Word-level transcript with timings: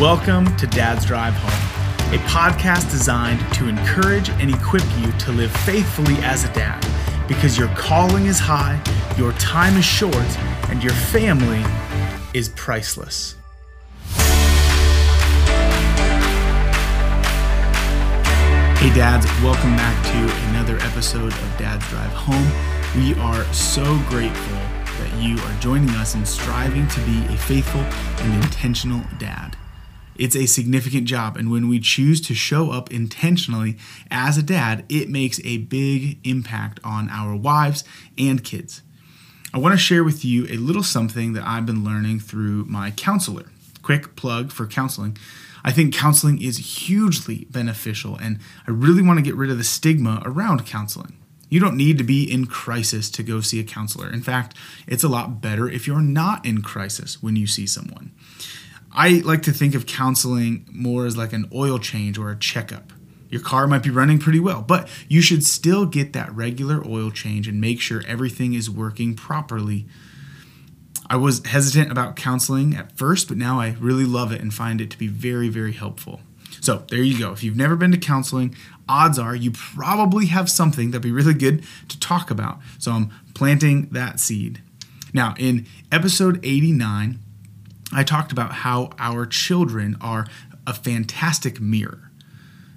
Welcome 0.00 0.56
to 0.56 0.66
Dad's 0.66 1.04
Drive 1.04 1.34
Home, 1.34 2.14
a 2.14 2.18
podcast 2.24 2.90
designed 2.90 3.38
to 3.52 3.68
encourage 3.68 4.30
and 4.30 4.48
equip 4.48 4.82
you 4.96 5.12
to 5.12 5.32
live 5.32 5.52
faithfully 5.58 6.14
as 6.22 6.42
a 6.42 6.52
dad 6.54 6.80
because 7.28 7.58
your 7.58 7.68
calling 7.74 8.24
is 8.24 8.38
high, 8.38 8.82
your 9.18 9.32
time 9.32 9.76
is 9.76 9.84
short, 9.84 10.16
and 10.70 10.82
your 10.82 10.94
family 10.94 11.62
is 12.32 12.48
priceless. 12.48 13.36
Hey, 18.78 18.94
dads, 18.94 19.26
welcome 19.42 19.76
back 19.76 20.02
to 20.06 20.48
another 20.48 20.78
episode 20.78 21.30
of 21.30 21.58
Dad's 21.58 21.86
Drive 21.90 22.12
Home. 22.12 22.50
We 22.96 23.12
are 23.20 23.44
so 23.52 23.84
grateful 24.08 24.56
that 24.56 25.12
you 25.20 25.36
are 25.36 25.60
joining 25.60 25.90
us 25.96 26.14
in 26.14 26.24
striving 26.24 26.88
to 26.88 27.00
be 27.00 27.22
a 27.26 27.36
faithful 27.36 27.82
and 27.82 28.42
intentional 28.42 29.02
dad. 29.18 29.58
It's 30.20 30.36
a 30.36 30.44
significant 30.44 31.06
job, 31.06 31.38
and 31.38 31.50
when 31.50 31.66
we 31.66 31.80
choose 31.80 32.20
to 32.20 32.34
show 32.34 32.70
up 32.72 32.92
intentionally 32.92 33.78
as 34.10 34.36
a 34.36 34.42
dad, 34.42 34.84
it 34.90 35.08
makes 35.08 35.40
a 35.46 35.56
big 35.56 36.18
impact 36.28 36.78
on 36.84 37.08
our 37.08 37.34
wives 37.34 37.84
and 38.18 38.44
kids. 38.44 38.82
I 39.54 39.58
want 39.58 39.72
to 39.72 39.78
share 39.78 40.04
with 40.04 40.22
you 40.22 40.44
a 40.50 40.58
little 40.58 40.82
something 40.82 41.32
that 41.32 41.46
I've 41.46 41.64
been 41.64 41.84
learning 41.84 42.20
through 42.20 42.66
my 42.66 42.90
counselor. 42.90 43.46
Quick 43.80 44.14
plug 44.14 44.52
for 44.52 44.66
counseling. 44.66 45.16
I 45.64 45.72
think 45.72 45.94
counseling 45.94 46.42
is 46.42 46.84
hugely 46.86 47.46
beneficial, 47.48 48.18
and 48.18 48.40
I 48.68 48.72
really 48.72 49.00
want 49.00 49.18
to 49.18 49.24
get 49.24 49.36
rid 49.36 49.50
of 49.50 49.56
the 49.56 49.64
stigma 49.64 50.20
around 50.26 50.66
counseling. 50.66 51.16
You 51.48 51.60
don't 51.60 51.78
need 51.78 51.96
to 51.96 52.04
be 52.04 52.30
in 52.30 52.44
crisis 52.44 53.08
to 53.12 53.22
go 53.22 53.40
see 53.40 53.58
a 53.58 53.64
counselor. 53.64 54.12
In 54.12 54.20
fact, 54.20 54.54
it's 54.86 55.02
a 55.02 55.08
lot 55.08 55.40
better 55.40 55.66
if 55.66 55.86
you're 55.86 56.02
not 56.02 56.44
in 56.44 56.60
crisis 56.60 57.22
when 57.22 57.36
you 57.36 57.46
see 57.46 57.66
someone. 57.66 58.12
I 58.92 59.22
like 59.24 59.42
to 59.42 59.52
think 59.52 59.74
of 59.74 59.86
counseling 59.86 60.66
more 60.72 61.06
as 61.06 61.16
like 61.16 61.32
an 61.32 61.48
oil 61.54 61.78
change 61.78 62.18
or 62.18 62.30
a 62.30 62.36
checkup. 62.36 62.92
Your 63.28 63.40
car 63.40 63.68
might 63.68 63.84
be 63.84 63.90
running 63.90 64.18
pretty 64.18 64.40
well, 64.40 64.62
but 64.62 64.88
you 65.08 65.22
should 65.22 65.44
still 65.44 65.86
get 65.86 66.12
that 66.14 66.34
regular 66.34 66.82
oil 66.84 67.12
change 67.12 67.46
and 67.46 67.60
make 67.60 67.80
sure 67.80 68.02
everything 68.06 68.54
is 68.54 68.68
working 68.68 69.14
properly 69.14 69.86
I 71.10 71.16
was 71.16 71.44
hesitant 71.44 71.90
about 71.90 72.14
counseling 72.14 72.76
at 72.76 72.96
first, 72.96 73.26
but 73.26 73.36
now 73.36 73.58
I 73.58 73.74
really 73.80 74.04
love 74.04 74.30
it 74.30 74.40
and 74.40 74.54
find 74.54 74.80
it 74.80 74.90
to 74.92 74.98
be 74.98 75.08
very, 75.08 75.48
very 75.48 75.72
helpful. 75.72 76.20
So 76.60 76.84
there 76.88 77.02
you 77.02 77.18
go. 77.18 77.32
If 77.32 77.42
you've 77.42 77.56
never 77.56 77.74
been 77.74 77.90
to 77.90 77.98
counseling, 77.98 78.54
odds 78.88 79.18
are 79.18 79.34
you 79.34 79.50
probably 79.50 80.26
have 80.26 80.48
something 80.48 80.92
that'd 80.92 81.02
be 81.02 81.10
really 81.10 81.34
good 81.34 81.64
to 81.88 81.98
talk 81.98 82.30
about. 82.30 82.60
So 82.78 82.92
I'm 82.92 83.10
planting 83.34 83.88
that 83.90 84.20
seed. 84.20 84.62
Now, 85.12 85.34
in 85.36 85.66
episode 85.90 86.38
89, 86.44 87.18
I 87.92 88.04
talked 88.04 88.32
about 88.32 88.52
how 88.52 88.90
our 88.98 89.26
children 89.26 89.96
are 90.00 90.26
a 90.66 90.74
fantastic 90.74 91.60
mirror. 91.60 92.10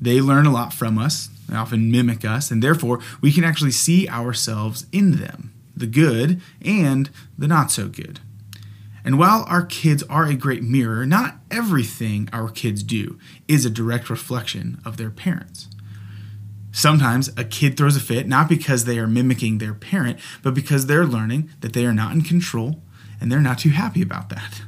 They 0.00 0.20
learn 0.20 0.46
a 0.46 0.52
lot 0.52 0.72
from 0.72 0.98
us, 0.98 1.28
they 1.48 1.56
often 1.56 1.90
mimic 1.90 2.24
us, 2.24 2.50
and 2.50 2.62
therefore 2.62 3.00
we 3.20 3.32
can 3.32 3.44
actually 3.44 3.72
see 3.72 4.08
ourselves 4.08 4.86
in 4.92 5.12
them 5.12 5.52
the 5.74 5.86
good 5.86 6.40
and 6.60 7.08
the 7.38 7.46
not 7.46 7.70
so 7.70 7.88
good. 7.88 8.20
And 9.04 9.18
while 9.18 9.44
our 9.48 9.64
kids 9.64 10.02
are 10.04 10.26
a 10.26 10.34
great 10.34 10.62
mirror, 10.62 11.06
not 11.06 11.36
everything 11.50 12.28
our 12.32 12.50
kids 12.50 12.82
do 12.82 13.18
is 13.46 13.64
a 13.64 13.70
direct 13.70 14.10
reflection 14.10 14.80
of 14.84 14.96
their 14.96 15.10
parents. 15.10 15.68
Sometimes 16.72 17.30
a 17.36 17.44
kid 17.44 17.76
throws 17.76 17.96
a 17.96 18.00
fit 18.00 18.28
not 18.28 18.48
because 18.48 18.84
they 18.84 18.98
are 18.98 19.06
mimicking 19.06 19.58
their 19.58 19.72
parent, 19.72 20.18
but 20.42 20.54
because 20.54 20.86
they're 20.86 21.06
learning 21.06 21.48
that 21.60 21.72
they 21.72 21.86
are 21.86 21.94
not 21.94 22.12
in 22.12 22.22
control 22.22 22.82
and 23.20 23.32
they're 23.32 23.40
not 23.40 23.58
too 23.58 23.70
happy 23.70 24.02
about 24.02 24.28
that. 24.28 24.62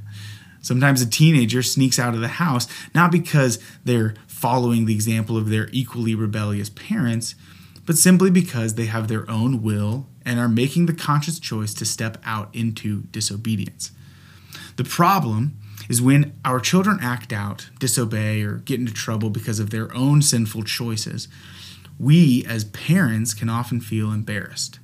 Sometimes 0.61 1.01
a 1.01 1.09
teenager 1.09 1.63
sneaks 1.63 1.99
out 1.99 2.15
of 2.15 2.21
the 2.21 2.29
house 2.29 2.67
not 2.95 3.11
because 3.11 3.59
they're 3.85 4.15
following 4.27 4.87
the 4.87 4.95
example 4.95 5.37
of 5.37 5.49
their 5.49 5.69
equally 5.73 6.15
rebellious 6.15 6.71
parents, 6.71 7.35
but 7.87 7.97
simply 7.97 8.31
because 8.31 8.75
they 8.75 8.87
have 8.87 9.09
their 9.09 9.29
own 9.31 9.63
will 9.63 10.07
and 10.25 10.39
are 10.39 10.49
making 10.49 10.87
the 10.87 10.93
conscious 10.93 11.39
choice 11.39 11.75
to 11.75 11.85
step 11.85 12.19
out 12.25 12.55
into 12.55 13.03
disobedience. 13.11 13.91
The 14.77 14.85
problem 14.85 15.57
is 15.89 16.01
when 16.01 16.39
our 16.45 16.61
children 16.61 16.99
act 17.03 17.33
out, 17.33 17.69
disobey, 17.79 18.43
or 18.43 18.57
get 18.59 18.79
into 18.79 18.93
trouble 18.93 19.29
because 19.29 19.59
of 19.59 19.71
their 19.71 19.95
own 19.95 20.23
sinful 20.23 20.63
choices, 20.63 21.27
we 21.99 22.45
as 22.47 22.65
parents 22.65 23.35
can 23.35 23.49
often 23.49 23.81
feel 23.81 24.13
embarrassed. 24.13 24.79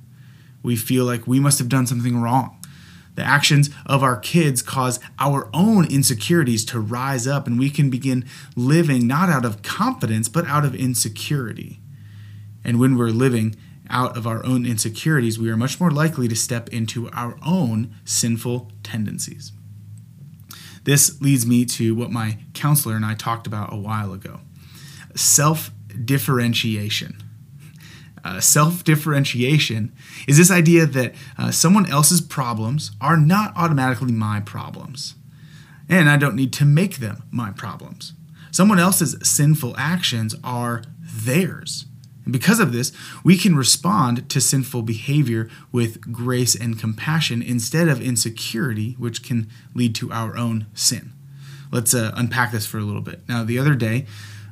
We 0.61 0.75
feel 0.75 1.05
like 1.05 1.25
we 1.25 1.39
must 1.39 1.59
have 1.59 1.69
done 1.69 1.87
something 1.87 2.19
wrong. 2.19 2.57
The 3.17 3.25
actions 3.25 3.71
of 3.87 4.03
our 4.03 4.15
kids 4.15 4.61
cause 4.61 4.99
our 5.17 5.49
own 5.51 5.91
insecurities 5.91 6.63
to 6.65 6.79
rise 6.79 7.25
up, 7.25 7.47
and 7.47 7.57
we 7.57 7.71
can 7.71 7.89
begin 7.89 8.25
living 8.55 9.07
not 9.07 9.27
out 9.27 9.43
of 9.43 9.63
confidence, 9.63 10.29
but 10.29 10.45
out 10.45 10.63
of 10.63 10.75
insecurity. 10.75 11.79
And 12.63 12.79
when 12.79 12.95
we're 12.95 13.09
living 13.09 13.55
out 13.89 14.15
of 14.15 14.27
our 14.27 14.45
own 14.45 14.67
insecurities, 14.67 15.39
we 15.39 15.49
are 15.49 15.57
much 15.57 15.79
more 15.79 15.89
likely 15.89 16.27
to 16.27 16.35
step 16.35 16.69
into 16.69 17.09
our 17.09 17.39
own 17.43 17.95
sinful 18.05 18.71
tendencies. 18.83 19.51
This 20.83 21.19
leads 21.19 21.43
me 21.43 21.65
to 21.65 21.95
what 21.95 22.11
my 22.11 22.37
counselor 22.53 22.95
and 22.95 23.03
I 23.03 23.15
talked 23.15 23.47
about 23.47 23.73
a 23.73 23.77
while 23.77 24.13
ago 24.13 24.41
self 25.15 25.71
differentiation. 26.05 27.23
Uh, 28.27 28.41
self 28.41 28.83
differentiation 28.83 29.93
is 30.27 30.35
this 30.37 30.51
idea 30.51 30.85
that 30.85 31.15
uh, 31.37 31.49
someone 31.49 31.89
else's 31.89 32.19
problems 32.19 32.91
are 32.99 33.15
not 33.15 33.55
automatically 33.55 34.11
my 34.11 34.41
problems, 34.41 35.15
and 35.87 36.09
I 36.09 36.17
don't 36.17 36.35
need 36.35 36.51
to 36.53 36.65
make 36.65 36.97
them 36.97 37.23
my 37.31 37.51
problems. 37.51 38.11
Someone 38.51 38.79
else's 38.79 39.15
sinful 39.23 39.75
actions 39.77 40.35
are 40.43 40.83
theirs. 40.99 41.85
And 42.25 42.33
because 42.33 42.59
of 42.59 42.73
this, 42.73 42.91
we 43.23 43.37
can 43.37 43.55
respond 43.55 44.29
to 44.29 44.41
sinful 44.41 44.81
behavior 44.81 45.49
with 45.71 46.11
grace 46.11 46.53
and 46.53 46.77
compassion 46.77 47.41
instead 47.41 47.87
of 47.87 48.01
insecurity, 48.01 48.97
which 48.99 49.23
can 49.23 49.47
lead 49.73 49.95
to 49.95 50.11
our 50.11 50.35
own 50.35 50.65
sin. 50.73 51.13
Let's 51.71 51.93
uh, 51.93 52.11
unpack 52.17 52.51
this 52.51 52.65
for 52.65 52.77
a 52.77 52.83
little 52.83 53.01
bit. 53.01 53.21
Now, 53.29 53.45
the 53.45 53.57
other 53.57 53.75
day, 53.75 54.05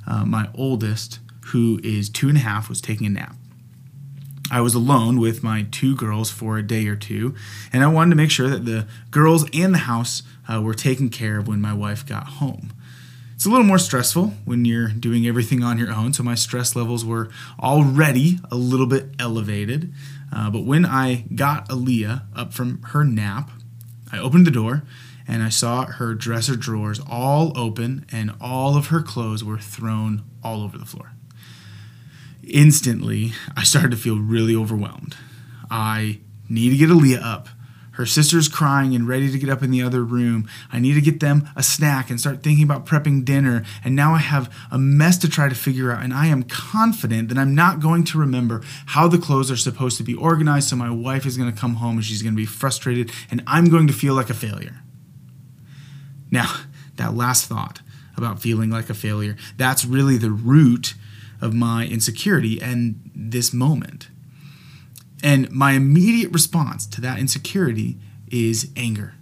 uh, 0.08 0.24
my 0.24 0.48
oldest, 0.56 1.20
who 1.48 1.82
is 1.84 2.10
two 2.10 2.30
and 2.30 2.38
a 2.38 2.42
half, 2.42 2.70
was 2.70 2.80
taking 2.80 3.08
a 3.08 3.10
nap. 3.10 3.36
I 4.52 4.62
was 4.62 4.76
alone 4.76 5.20
with 5.20 5.44
my 5.44 5.66
two 5.72 5.96
girls 5.96 6.30
for 6.30 6.58
a 6.58 6.66
day 6.66 6.88
or 6.88 6.96
two, 6.96 7.34
and 7.74 7.84
I 7.84 7.88
wanted 7.88 8.12
to 8.12 8.16
make 8.16 8.30
sure 8.30 8.48
that 8.48 8.66
the 8.66 8.88
girls 9.10 9.50
and 9.54 9.74
the 9.74 9.80
house 9.80 10.22
uh, 10.48 10.62
were 10.62 10.76
taken 10.76 11.10
care 11.10 11.40
of 11.40 11.48
when 11.48 11.62
my 11.62 11.74
wife 11.74 12.06
got 12.06 12.28
home. 12.28 12.72
It's 13.34 13.46
a 13.46 13.50
little 13.50 13.66
more 13.66 13.80
stressful 13.80 14.34
when 14.46 14.64
you're 14.64 14.88
doing 14.88 15.28
everything 15.28 15.64
on 15.64 15.78
your 15.78 15.92
own, 15.92 16.14
so 16.14 16.24
my 16.24 16.36
stress 16.36 16.76
levels 16.76 17.04
were 17.04 17.30
already 17.60 18.40
a 18.52 18.56
little 18.56 18.86
bit 18.86 19.08
elevated. 19.20 19.92
Uh, 20.32 20.50
but 20.50 20.64
when 20.64 20.86
I 20.86 21.26
got 21.34 21.68
Aaliyah 21.70 22.24
up 22.36 22.54
from 22.54 22.82
her 22.84 23.04
nap, 23.04 23.50
I 24.12 24.20
opened 24.20 24.48
the 24.48 24.52
door 24.52 24.84
and 25.28 25.44
I 25.44 25.50
saw 25.50 25.86
her 25.86 26.14
dresser 26.14 26.56
drawers 26.56 27.02
all 27.10 27.58
open 27.58 28.06
and 28.12 28.32
all 28.40 28.78
of 28.78 28.88
her 28.88 29.02
clothes 29.02 29.44
were 29.44 29.58
thrown 29.58 30.24
all 30.44 30.64
over 30.64 30.78
the 30.78 30.86
floor. 30.86 31.12
Instantly, 32.48 33.34
I 33.56 33.64
started 33.64 33.92
to 33.92 33.98
feel 33.98 34.20
really 34.20 34.56
overwhelmed. 34.56 35.16
I 35.70 36.20
need 36.50 36.70
to 36.70 36.78
get 36.78 36.90
Aaliyah 36.90 37.24
up 37.24 37.50
her 37.96 38.06
sister's 38.06 38.50
crying 38.50 38.94
and 38.94 39.08
ready 39.08 39.32
to 39.32 39.40
get 39.40 39.50
up 39.50 39.64
in 39.64 39.72
the 39.72 39.82
other 39.82 40.04
room. 40.04 40.48
I 40.72 40.80
need 40.80 40.94
to 40.96 41.02
get 41.02 41.22
them 41.22 41.48
a 41.56 41.64
snack 41.64 42.10
and 42.10 42.20
start 42.20 42.44
thinking 42.44 42.64
about 42.64 42.86
prepping 42.86 43.24
dinner. 43.24 43.64
And 43.84 43.96
now 43.96 44.14
I 44.14 44.20
have 44.20 44.54
a 44.70 44.78
mess 44.78 45.18
to 45.20 45.30
try 45.30 45.48
to 45.48 45.56
figure 45.56 45.92
out. 45.92 46.04
And 46.04 46.14
I 46.14 46.28
am 46.28 46.44
confident 46.44 47.30
that 47.30 47.38
I'm 47.38 47.56
not 47.56 47.80
going 47.80 48.04
to 48.06 48.20
remember 48.20 48.62
how 48.88 49.08
the 49.08 49.18
clothes 49.18 49.50
are 49.50 49.58
supposed 49.58 49.98
to 49.98 50.04
be 50.04 50.14
organized. 50.14 50.70
So 50.70 50.76
my 50.76 50.92
wife 50.92 51.26
is 51.26 51.38
going 51.38 51.52
to 51.52 51.58
come 51.58 51.76
home 51.76 51.96
and 51.96 52.06
she's 52.06 52.22
going 52.22 52.34
to 52.34 52.38
be 52.38 52.46
frustrated 52.46 53.12
and 53.32 53.42
I'm 53.48 53.70
going 53.70 53.88
to 53.88 53.94
feel 53.94 54.14
like 54.14 54.30
a 54.30 54.34
failure. 54.34 54.82
Now, 56.32 56.54
that 56.98 57.14
last 57.14 57.46
thought 57.46 57.82
about 58.18 58.42
feeling 58.42 58.70
like 58.70 58.90
a 58.90 58.94
failure, 58.94 59.38
that's 59.58 59.86
really 59.86 60.18
the 60.18 60.32
root 60.32 60.96
of 61.42 61.54
my 61.54 61.86
insecurity 61.86 62.62
and 62.62 63.12
this 63.16 63.54
moment. 63.54 64.10
And 65.24 65.52
my 65.52 65.72
immediate 65.72 66.32
response 66.32 66.86
to 66.88 67.02
that 67.02 67.20
insecurity 67.20 67.98
is 68.30 68.72
anger. 68.76 69.14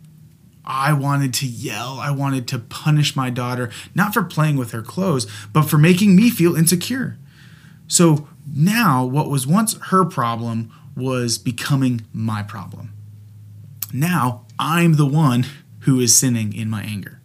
I 0.65 0.93
wanted 0.93 1.33
to 1.35 1.45
yell. 1.45 1.99
I 1.99 2.11
wanted 2.11 2.47
to 2.49 2.59
punish 2.59 3.15
my 3.15 3.29
daughter, 3.29 3.69
not 3.93 4.13
for 4.13 4.23
playing 4.23 4.57
with 4.57 4.71
her 4.71 4.81
clothes, 4.81 5.27
but 5.51 5.63
for 5.63 5.77
making 5.77 6.15
me 6.15 6.29
feel 6.29 6.55
insecure. 6.55 7.17
So 7.87 8.27
now, 8.51 9.05
what 9.05 9.29
was 9.29 9.45
once 9.45 9.77
her 9.89 10.05
problem 10.05 10.71
was 10.95 11.37
becoming 11.37 12.01
my 12.13 12.43
problem. 12.43 12.93
Now, 13.91 14.45
I'm 14.57 14.95
the 14.95 15.05
one 15.05 15.45
who 15.81 15.99
is 15.99 16.15
sinning 16.15 16.53
in 16.53 16.69
my 16.69 16.83
anger. 16.83 17.19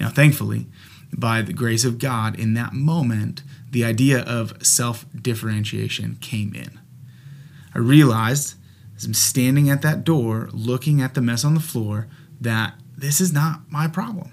Now, 0.00 0.08
thankfully, 0.08 0.66
by 1.12 1.42
the 1.42 1.52
grace 1.52 1.84
of 1.84 1.98
God, 1.98 2.38
in 2.38 2.54
that 2.54 2.72
moment, 2.72 3.42
the 3.70 3.84
idea 3.84 4.20
of 4.20 4.64
self 4.64 5.06
differentiation 5.20 6.16
came 6.20 6.54
in. 6.54 6.78
I 7.74 7.78
realized 7.78 8.54
as 8.96 9.04
I'm 9.04 9.14
standing 9.14 9.70
at 9.70 9.82
that 9.82 10.04
door 10.04 10.48
looking 10.52 11.00
at 11.00 11.14
the 11.14 11.20
mess 11.20 11.44
on 11.44 11.54
the 11.54 11.60
floor 11.60 12.08
that 12.40 12.74
this 12.96 13.20
is 13.20 13.32
not 13.32 13.70
my 13.70 13.86
problem. 13.86 14.32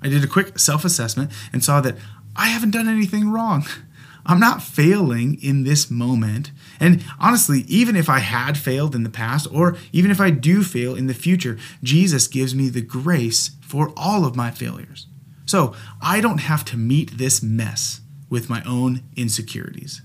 I 0.00 0.08
did 0.08 0.22
a 0.22 0.28
quick 0.28 0.58
self 0.58 0.84
assessment 0.84 1.32
and 1.52 1.64
saw 1.64 1.80
that 1.80 1.96
I 2.36 2.48
haven't 2.48 2.70
done 2.70 2.88
anything 2.88 3.30
wrong. 3.30 3.66
I'm 4.26 4.40
not 4.40 4.62
failing 4.62 5.42
in 5.42 5.64
this 5.64 5.90
moment. 5.90 6.50
And 6.80 7.04
honestly, 7.20 7.60
even 7.68 7.94
if 7.94 8.08
I 8.08 8.20
had 8.20 8.56
failed 8.56 8.94
in 8.94 9.02
the 9.02 9.10
past, 9.10 9.46
or 9.52 9.76
even 9.92 10.10
if 10.10 10.18
I 10.18 10.30
do 10.30 10.62
fail 10.62 10.94
in 10.94 11.08
the 11.08 11.14
future, 11.14 11.58
Jesus 11.82 12.26
gives 12.26 12.54
me 12.54 12.70
the 12.70 12.80
grace 12.80 13.50
for 13.60 13.92
all 13.98 14.24
of 14.24 14.34
my 14.34 14.50
failures. 14.50 15.08
So 15.44 15.74
I 16.00 16.22
don't 16.22 16.38
have 16.38 16.64
to 16.66 16.78
meet 16.78 17.18
this 17.18 17.42
mess 17.42 18.00
with 18.34 18.50
my 18.50 18.60
own 18.64 19.00
insecurities. 19.14 20.02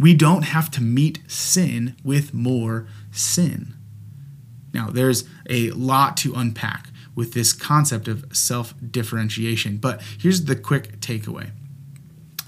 We 0.00 0.14
don't 0.14 0.42
have 0.42 0.68
to 0.72 0.82
meet 0.82 1.20
sin 1.28 1.94
with 2.02 2.34
more 2.34 2.88
sin. 3.12 3.72
Now, 4.74 4.88
there's 4.88 5.22
a 5.48 5.70
lot 5.70 6.16
to 6.18 6.34
unpack 6.34 6.88
with 7.14 7.34
this 7.34 7.52
concept 7.52 8.08
of 8.08 8.26
self 8.36 8.74
differentiation, 8.90 9.76
but 9.76 10.02
here's 10.18 10.46
the 10.46 10.56
quick 10.56 10.98
takeaway 10.98 11.52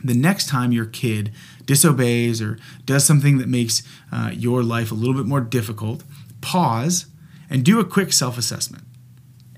the 0.03 0.15
next 0.15 0.49
time 0.49 0.73
your 0.73 0.87
kid 0.87 1.33
disobeys 1.65 2.43
or 2.43 2.59
does 2.85 3.05
something 3.05 3.39
that 3.39 3.49
makes 3.49 3.85
uh, 4.11 4.33
your 4.33 4.65
life 4.65 4.91
a 4.91 4.95
little 4.97 5.15
bit 5.15 5.27
more 5.27 5.41
difficult, 5.41 6.03
pause 6.41 7.07
and 7.49 7.65
do 7.65 7.79
a 7.79 7.85
quick 7.85 8.13
self 8.13 8.37
assessment. 8.37 8.83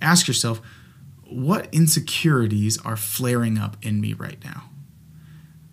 Ask 0.03 0.29
yourself, 0.29 0.61
what 1.25 1.73
insecurities 1.73 2.77
are 2.85 2.97
flaring 2.97 3.57
up 3.57 3.79
in 3.81 4.03
me 4.03 4.13
right 4.13 4.43
now? 4.45 4.70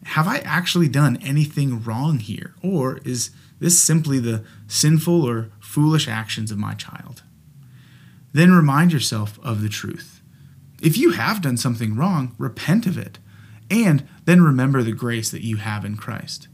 Have 0.07 0.27
I 0.27 0.38
actually 0.39 0.88
done 0.88 1.18
anything 1.18 1.83
wrong 1.83 2.19
here? 2.19 2.56
Or 2.63 3.00
is 3.04 3.31
this 3.59 3.77
simply 3.77 4.19
the 4.19 4.45
sinful 4.68 5.24
or 5.24 5.51
foolish 5.59 6.07
actions 6.07 6.50
of 6.50 6.57
my 6.57 6.75
child? 6.75 7.24
Then 8.31 8.54
remind 8.54 8.94
yourself 8.94 9.38
of 9.44 9.62
the 9.62 9.69
truth. 9.69 10.21
If 10.81 10.98
you 10.98 11.12
have 11.12 11.42
done 11.42 11.57
something 11.57 11.95
wrong, 11.95 12.36
repent 12.38 12.86
of 12.86 12.98
it 12.98 13.19
and 13.69 14.07
then 14.24 14.42
remember 14.42 14.81
the 14.81 14.94
grace 14.94 15.30
that 15.31 15.44
you 15.44 15.57
have 15.57 15.83
in 15.83 15.98
Christ. 15.98 16.48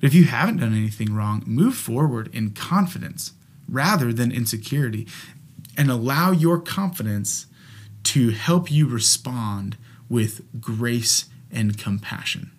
But 0.00 0.08
if 0.08 0.14
you 0.14 0.24
haven't 0.24 0.56
done 0.58 0.74
anything 0.74 1.14
wrong, 1.14 1.44
move 1.46 1.76
forward 1.76 2.28
in 2.34 2.50
confidence 2.50 3.34
rather 3.68 4.12
than 4.12 4.32
insecurity 4.32 5.06
and 5.76 5.90
allow 5.90 6.32
your 6.32 6.58
confidence 6.58 7.46
to 8.02 8.30
help 8.30 8.68
you 8.68 8.88
respond 8.88 9.76
with 10.08 10.60
grace 10.60 11.26
and 11.52 11.78
compassion. 11.78 12.50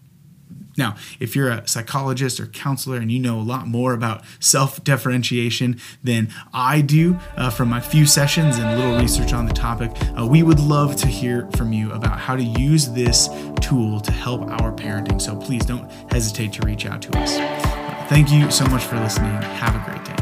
Now, 0.77 0.95
if 1.19 1.35
you're 1.35 1.49
a 1.49 1.67
psychologist 1.67 2.39
or 2.39 2.47
counselor 2.47 2.97
and 2.97 3.11
you 3.11 3.19
know 3.19 3.39
a 3.39 3.41
lot 3.41 3.67
more 3.67 3.93
about 3.93 4.23
self 4.39 4.83
differentiation 4.83 5.79
than 6.03 6.33
I 6.53 6.81
do 6.81 7.19
uh, 7.35 7.49
from 7.49 7.69
my 7.69 7.79
few 7.79 8.05
sessions 8.05 8.57
and 8.57 8.79
little 8.79 8.97
research 8.97 9.33
on 9.33 9.45
the 9.45 9.53
topic, 9.53 9.91
uh, 10.17 10.25
we 10.25 10.43
would 10.43 10.59
love 10.59 10.95
to 10.97 11.07
hear 11.07 11.49
from 11.55 11.73
you 11.73 11.91
about 11.91 12.19
how 12.19 12.35
to 12.35 12.43
use 12.43 12.89
this 12.89 13.29
tool 13.61 13.99
to 14.01 14.11
help 14.11 14.41
our 14.61 14.71
parenting. 14.73 15.21
So 15.21 15.35
please 15.35 15.65
don't 15.65 15.89
hesitate 16.11 16.53
to 16.53 16.65
reach 16.65 16.85
out 16.85 17.01
to 17.03 17.17
us. 17.17 17.37
Uh, 17.37 18.05
thank 18.09 18.31
you 18.31 18.49
so 18.51 18.65
much 18.65 18.83
for 18.83 18.99
listening. 18.99 19.31
Have 19.31 19.75
a 19.75 19.89
great 19.89 20.03
day. 20.05 20.15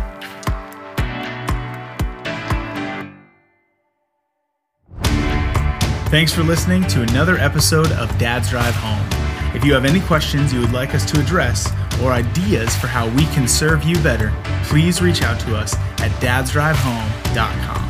Thanks 6.09 6.33
for 6.33 6.41
listening 6.41 6.87
to 6.87 7.03
another 7.03 7.37
episode 7.37 7.91
of 7.91 8.17
Dad's 8.17 8.49
Drive 8.49 8.73
Home. 8.73 9.28
If 9.53 9.65
you 9.65 9.73
have 9.73 9.85
any 9.85 9.99
questions 9.99 10.53
you 10.53 10.59
would 10.59 10.71
like 10.71 10.93
us 10.93 11.09
to 11.11 11.19
address 11.19 11.71
or 12.01 12.11
ideas 12.11 12.75
for 12.75 12.87
how 12.87 13.09
we 13.09 13.25
can 13.27 13.47
serve 13.47 13.83
you 13.83 13.95
better, 14.03 14.31
please 14.63 15.01
reach 15.01 15.23
out 15.23 15.39
to 15.41 15.55
us 15.55 15.75
at 15.99 16.11
dadsdrivehome.com. 16.21 17.88